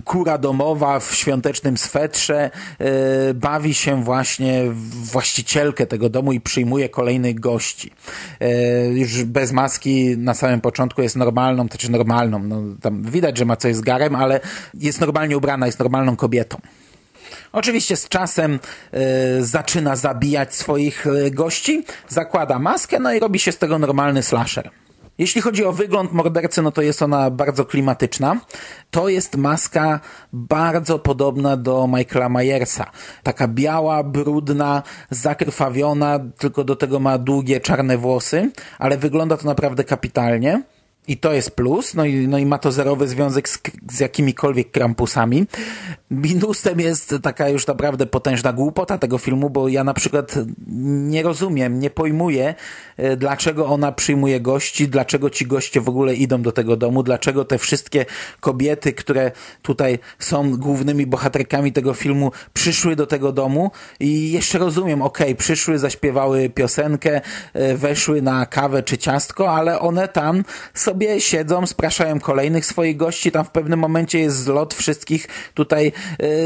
kura 0.04 0.38
domowa 0.38 1.00
w 1.00 1.14
świątecznym 1.14 1.76
swetrze 1.76 2.50
e, 2.78 3.34
bawi 3.34 3.74
się 3.74 4.04
właśnie 4.04 4.64
właścicielkę 5.12 5.86
tego 5.86 6.08
domu 6.08 6.32
i 6.32 6.40
przyjmuje 6.40 6.88
kolejnych 6.88 7.40
gości. 7.40 7.90
E, 8.40 8.86
już 8.88 9.24
bez 9.24 9.52
maski 9.52 10.18
na 10.18 10.34
samym 10.34 10.60
początku 10.60 11.02
jest 11.02 11.16
normalną, 11.16 11.68
to 11.68 11.72
znaczy 11.72 11.90
normalną, 11.90 12.38
no, 12.38 12.62
tam 12.80 13.02
widać, 13.02 13.38
że 13.38 13.44
ma 13.44 13.56
coś 13.56 13.76
z 13.76 13.80
garem, 13.80 14.14
ale 14.14 14.40
jest 14.74 15.00
normalnie 15.00 15.36
ubrana, 15.36 15.66
jest 15.66 15.78
normalną 15.78 16.16
kobietą. 16.16 16.58
Oczywiście 17.52 17.96
z 17.96 18.08
czasem 18.08 18.58
y, 19.38 19.44
zaczyna 19.44 19.96
zabijać 19.96 20.54
swoich 20.54 21.06
y, 21.06 21.30
gości, 21.30 21.84
zakłada 22.08 22.58
maskę, 22.58 22.98
no 22.98 23.12
i 23.12 23.20
robi 23.20 23.38
się 23.38 23.52
z 23.52 23.58
tego 23.58 23.78
normalny 23.78 24.22
slasher. 24.22 24.70
Jeśli 25.18 25.40
chodzi 25.40 25.64
o 25.64 25.72
wygląd 25.72 26.12
mordercy, 26.12 26.62
no 26.62 26.72
to 26.72 26.82
jest 26.82 27.02
ona 27.02 27.30
bardzo 27.30 27.64
klimatyczna. 27.64 28.40
To 28.90 29.08
jest 29.08 29.36
maska 29.36 30.00
bardzo 30.32 30.98
podobna 30.98 31.56
do 31.56 31.86
Michaela 31.86 32.28
Myersa. 32.28 32.90
Taka 33.22 33.48
biała, 33.48 34.02
brudna, 34.02 34.82
zakrwawiona, 35.10 36.20
tylko 36.38 36.64
do 36.64 36.76
tego 36.76 37.00
ma 37.00 37.18
długie, 37.18 37.60
czarne 37.60 37.98
włosy, 37.98 38.50
ale 38.78 38.98
wygląda 38.98 39.36
to 39.36 39.46
naprawdę 39.46 39.84
kapitalnie. 39.84 40.62
I 41.08 41.16
to 41.16 41.32
jest 41.32 41.50
plus, 41.50 41.94
no 41.94 42.04
i, 42.04 42.28
no 42.28 42.38
i 42.38 42.46
ma 42.46 42.58
to 42.58 42.72
zerowy 42.72 43.08
związek 43.08 43.48
z, 43.48 43.58
z 43.90 44.00
jakimikolwiek 44.00 44.70
krampusami. 44.70 45.46
Minusem 46.10 46.80
jest 46.80 47.14
taka 47.22 47.48
już 47.48 47.66
naprawdę 47.66 48.06
potężna 48.06 48.52
głupota 48.52 48.98
tego 48.98 49.18
filmu, 49.18 49.50
bo 49.50 49.68
ja 49.68 49.84
na 49.84 49.94
przykład 49.94 50.34
nie 50.66 51.22
rozumiem, 51.22 51.80
nie 51.80 51.90
pojmuję, 51.90 52.54
e, 52.96 53.16
dlaczego 53.16 53.66
ona 53.66 53.92
przyjmuje 53.92 54.40
gości, 54.40 54.88
dlaczego 54.88 55.30
ci 55.30 55.46
goście 55.46 55.80
w 55.80 55.88
ogóle 55.88 56.14
idą 56.14 56.42
do 56.42 56.52
tego 56.52 56.76
domu, 56.76 57.02
dlaczego 57.02 57.44
te 57.44 57.58
wszystkie 57.58 58.06
kobiety, 58.40 58.92
które 58.92 59.32
tutaj 59.62 59.98
są 60.18 60.56
głównymi 60.56 61.06
bohaterkami 61.06 61.72
tego 61.72 61.94
filmu, 61.94 62.32
przyszły 62.52 62.96
do 62.96 63.06
tego 63.06 63.32
domu. 63.32 63.70
I 64.00 64.32
jeszcze 64.32 64.58
rozumiem, 64.58 65.02
okay, 65.02 65.34
przyszły, 65.34 65.78
zaśpiewały 65.78 66.50
piosenkę, 66.50 67.20
e, 67.54 67.76
weszły 67.76 68.22
na 68.22 68.46
kawę 68.46 68.82
czy 68.82 68.98
ciastko, 68.98 69.50
ale 69.50 69.80
one 69.80 70.08
tam 70.08 70.44
sobie 70.74 71.20
siedzą, 71.20 71.66
spraszają 71.66 72.20
kolejnych 72.20 72.66
swoich 72.66 72.96
gości, 72.96 73.30
tam 73.30 73.44
w 73.44 73.50
pewnym 73.50 73.78
momencie 73.78 74.18
jest 74.18 74.42
zlot 74.42 74.74
wszystkich 74.74 75.28
tutaj 75.54 75.92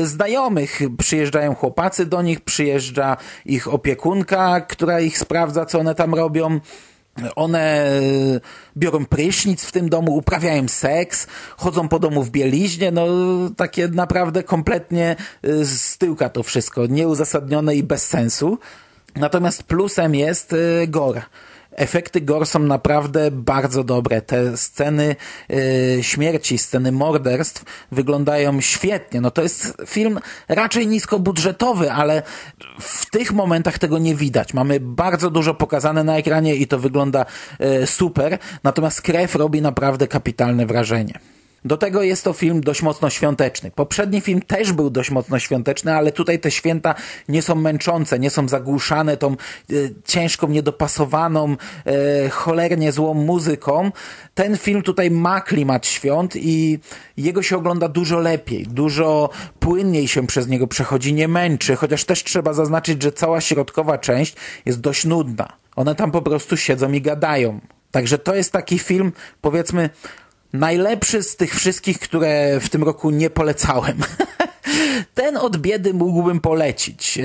znajomych. 0.05 0.81
Przyjeżdżają 0.99 1.55
chłopacy 1.55 2.07
do 2.07 2.23
nich, 2.23 2.41
przyjeżdża 2.41 3.17
ich 3.47 3.75
opiekunka, 3.75 4.61
która 4.61 5.01
ich 5.01 5.19
sprawdza, 5.19 5.67
co 5.67 5.79
one 5.79 5.95
tam 5.95 6.15
robią. 6.15 6.61
One 7.37 7.61
e, 7.61 7.91
biorą 8.77 9.07
prysznic 9.07 9.65
w 9.65 9.73
tym 9.73 9.89
domu, 9.89 10.17
uprawiają 10.17 10.69
seks, 10.69 11.27
chodzą 11.57 11.89
po 11.89 11.99
domu 11.99 12.23
w 12.23 12.31
bieliźnie, 12.31 12.91
no 12.91 13.07
takie 13.57 13.89
naprawdę 13.89 14.43
kompletnie 14.43 15.17
e, 15.43 15.65
z 15.65 15.99
tyłka 15.99 16.29
to 16.29 16.43
wszystko, 16.43 16.87
nieuzasadnione 16.87 17.75
i 17.75 17.83
bez 17.83 18.07
sensu. 18.07 18.59
Natomiast 19.17 19.63
plusem 19.63 20.15
jest 20.15 20.55
gore 20.89 21.23
efekty 21.77 22.21
gore 22.21 22.47
są 22.47 22.59
naprawdę 22.59 23.31
bardzo 23.31 23.85
dobre. 23.85 24.23
Te 24.23 24.57
sceny 24.57 25.17
yy, 25.49 26.03
śmierci, 26.03 26.59
sceny 26.59 26.93
morderstw 26.93 27.65
wyglądają 27.93 28.61
świetnie. 28.61 29.21
No 29.21 29.31
to 29.31 29.43
jest 29.43 29.77
film 29.87 30.21
raczej 30.49 30.87
niskobudżetowy, 30.87 31.93
ale 31.93 32.23
w 32.81 33.11
tych 33.11 33.33
momentach 33.33 33.79
tego 33.79 33.99
nie 33.99 34.15
widać. 34.15 34.55
Mamy 34.55 34.81
bardzo 34.81 35.31
dużo 35.31 35.55
pokazane 35.55 36.05
na 36.05 36.17
ekranie 36.17 36.57
i 36.57 36.67
to 36.67 36.79
wygląda 36.79 37.27
yy, 37.61 37.87
super, 37.87 38.39
natomiast 38.65 39.03
krew 39.03 39.35
robi 39.35 39.63
naprawdę 39.63 40.09
kapitalne 40.09 40.67
wrażenie. 40.67 41.19
Do 41.65 41.77
tego 41.77 42.03
jest 42.03 42.25
to 42.25 42.33
film 42.33 42.61
dość 42.61 42.83
mocno 42.83 43.11
świąteczny. 43.11 43.71
Poprzedni 43.71 44.21
film 44.21 44.43
też 44.43 44.73
był 44.73 44.91
dość 44.91 45.11
mocno 45.11 45.39
świąteczny, 45.39 45.95
ale 45.95 46.13
tutaj 46.13 46.39
te 46.39 46.51
święta 46.51 46.95
nie 47.29 47.43
są 47.43 47.55
męczące, 47.55 48.19
nie 48.19 48.31
są 48.31 48.49
zagłuszane 48.49 49.17
tą 49.17 49.33
e, 49.33 49.37
ciężką, 50.05 50.49
niedopasowaną, 50.49 51.57
e, 51.87 52.29
cholernie 52.29 52.93
złą 52.93 53.15
muzyką. 53.15 53.93
Ten 54.35 54.57
film 54.57 54.83
tutaj 54.83 55.11
ma 55.11 55.41
klimat 55.41 55.87
świąt 55.87 56.37
i 56.37 56.79
jego 57.17 57.43
się 57.43 57.57
ogląda 57.57 57.89
dużo 57.89 58.19
lepiej, 58.19 58.67
dużo 58.67 59.31
płynniej 59.61 60.09
się 60.09 60.27
przez 60.27 60.49
niego 60.49 60.67
przechodzi, 60.67 61.15
nie 61.15 61.29
męczy, 61.29 61.77
chociaż 61.77 62.05
też 62.05 62.25
trzeba 62.25 62.53
zaznaczyć, 62.53 63.03
że 63.03 63.13
cała 63.13 63.41
środkowa 63.41 63.99
część 63.99 64.37
jest 64.67 64.81
dość 64.81 65.05
nudna. 65.05 65.53
One 65.77 65.95
tam 65.95 66.11
po 66.11 66.23
prostu 66.23 66.57
siedzą 66.57 66.93
i 66.93 67.01
gadają. 67.01 67.61
Także 67.91 68.19
to 68.19 68.35
jest 68.35 68.53
taki 68.53 68.79
film, 68.79 69.13
powiedzmy, 69.41 69.91
najlepszy 70.53 71.23
z 71.23 71.37
tych 71.37 71.55
wszystkich, 71.55 71.99
które 71.99 72.61
w 72.61 72.69
tym 72.69 72.83
roku 72.85 73.11
nie 73.11 73.31
polecałem. 73.31 73.99
Ten 75.15 75.37
od 75.37 75.57
biedy 75.57 75.95
mógłbym 75.95 76.41
polecić. 76.41 77.17
Yy... 77.17 77.25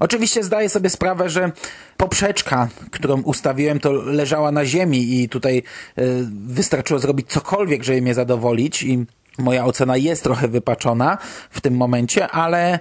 Oczywiście 0.00 0.44
zdaję 0.44 0.68
sobie 0.68 0.90
sprawę, 0.90 1.30
że 1.30 1.52
poprzeczka, 1.96 2.68
którą 2.90 3.22
ustawiłem, 3.22 3.80
to 3.80 3.92
leżała 3.92 4.52
na 4.52 4.64
ziemi 4.64 5.20
i 5.20 5.28
tutaj 5.28 5.62
yy, 5.96 6.04
wystarczyło 6.46 7.00
zrobić 7.00 7.28
cokolwiek, 7.28 7.82
żeby 7.82 8.02
mnie 8.02 8.14
zadowolić 8.14 8.82
i 8.82 9.06
moja 9.38 9.64
ocena 9.64 9.96
jest 9.96 10.22
trochę 10.22 10.48
wypaczona 10.48 11.18
w 11.50 11.60
tym 11.60 11.76
momencie, 11.76 12.28
ale 12.28 12.78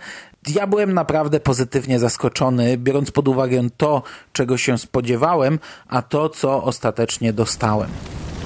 ja 0.56 0.68
byłem 0.68 0.94
naprawdę 0.94 1.40
pozytywnie 1.40 2.00
zaskoczony, 2.00 2.78
biorąc 2.78 3.12
pod 3.12 3.28
uwagę 3.28 3.68
to, 3.78 4.04
czego 4.34 4.58
się 4.58 4.78
spodziewałem, 4.78 5.60
a 5.88 6.02
to, 6.02 6.30
co 6.30 6.64
ostatecznie 6.64 7.34
dostałem. 7.34 7.90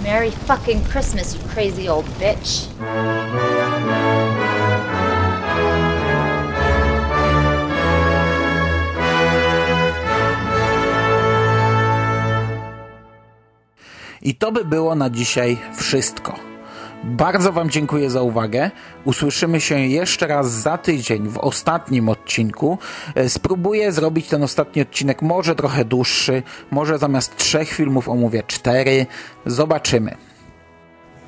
Merry 0.04 0.32
fucking 0.32 0.84
Christmas, 0.84 1.34
you 1.34 1.40
crazy 1.50 1.88
old 1.88 2.06
bitch. 2.20 2.68
I 14.22 14.36
to 14.36 14.52
by 14.52 14.66
było 14.66 14.96
na 14.96 15.10
dzisiaj 15.10 15.58
wszystko. 15.76 16.53
Bardzo 17.04 17.52
Wam 17.52 17.70
dziękuję 17.70 18.10
za 18.10 18.22
uwagę. 18.22 18.72
Usłyszymy 19.06 19.62
się 19.62 19.80
jeszcze 19.80 20.28
raz 20.28 20.52
za 20.52 20.78
tydzień 20.78 21.28
w 21.28 21.38
ostatnim 21.38 22.10
odcinku. 22.10 22.78
E, 23.16 23.30
spróbuję 23.30 23.92
zrobić 23.92 24.28
ten 24.28 24.44
ostatni 24.44 24.82
odcinek 24.82 25.22
może 25.22 25.56
trochę 25.56 25.86
dłuższy, 25.86 26.44
może 26.72 26.98
zamiast 26.98 27.38
trzech 27.38 27.70
filmów 27.70 28.10
omówię 28.10 28.44
cztery. 28.48 29.06
Zobaczymy. 29.46 30.16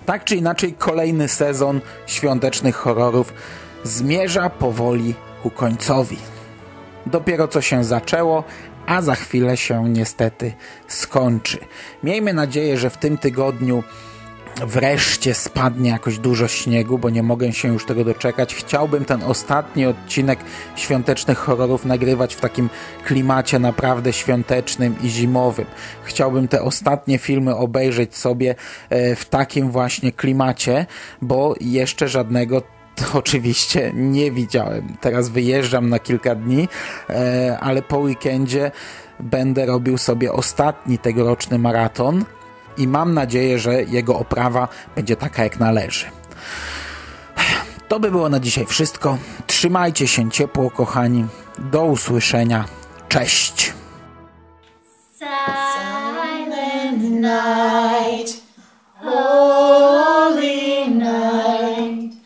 Tak 0.06 0.24
czy 0.24 0.36
inaczej, 0.36 0.74
kolejny 0.74 1.28
sezon 1.28 1.82
świątecznych 2.08 2.76
horrorów 2.76 3.34
zmierza 3.84 4.50
powoli 4.50 5.14
ku 5.44 5.50
końcowi. 5.50 6.18
Dopiero 7.06 7.48
co 7.48 7.62
się 7.62 7.84
zaczęło, 7.84 8.44
a 8.86 9.02
za 9.02 9.16
chwilę 9.16 9.58
się 9.58 9.90
niestety 9.90 10.54
skończy. 10.88 11.58
Miejmy 12.04 12.34
nadzieję, 12.34 12.78
że 12.78 12.90
w 12.90 12.98
tym 12.98 13.18
tygodniu 13.18 13.84
wreszcie 14.62 15.34
spadnie 15.34 15.90
jakoś 15.90 16.20
dużo 16.20 16.48
śniegu, 16.48 16.98
bo 16.98 17.10
nie 17.10 17.24
mogę 17.24 17.54
się 17.54 17.68
już 17.68 17.86
tego 17.86 18.04
doczekać. 18.04 18.56
Chciałbym 18.56 19.06
ten 19.06 19.24
ostatni 19.24 19.86
odcinek 19.86 20.40
świątecznych 20.76 21.38
horrorów 21.38 21.86
nagrywać 21.86 22.36
w 22.36 22.40
takim 22.42 22.70
klimacie 23.06 23.60
naprawdę 23.60 24.14
świątecznym 24.14 24.96
i 25.04 25.10
zimowym. 25.10 25.66
Chciałbym 26.04 26.48
te 26.48 26.62
ostatnie 26.62 27.18
filmy 27.18 27.56
obejrzeć 27.56 28.18
sobie 28.18 28.56
e, 28.90 29.16
w 29.16 29.26
takim 29.26 29.72
właśnie 29.72 30.12
klimacie, 30.12 30.86
bo 31.22 31.56
jeszcze 31.62 32.08
żadnego 32.08 32.62
to 32.96 33.06
oczywiście 33.20 33.92
nie 33.96 34.32
widziałem. 34.32 34.98
Teraz 35.02 35.30
wyjeżdżam 35.30 35.90
na 35.90 36.00
kilka 36.00 36.36
dni, 36.36 36.68
e, 37.10 37.58
ale 37.62 37.82
po 37.82 37.98
weekendzie 37.98 38.72
będę 39.20 39.66
robił 39.66 39.98
sobie 39.98 40.34
ostatni 40.34 40.98
tegoroczny 40.98 41.60
maraton 41.60 42.26
i 42.78 42.88
mam 42.88 43.14
nadzieję, 43.14 43.60
że 43.60 43.84
jego 43.84 44.20
oprawa 44.20 44.68
będzie 44.96 45.16
taka 45.16 45.44
jak 45.44 45.60
należy. 45.60 46.06
To 47.88 48.00
by 48.00 48.12
było 48.12 48.30
na 48.30 48.40
dzisiaj 48.40 48.66
wszystko. 48.66 49.18
Trzymajcie 49.48 50.08
się 50.08 50.32
ciepło, 50.32 50.72
kochani. 50.72 51.26
Do 51.58 51.86
usłyszenia. 51.86 52.66
Cześć. 53.10 53.74
Silent 55.20 57.02
night, 57.04 58.42
holy 59.02 60.88
night, 60.88 62.18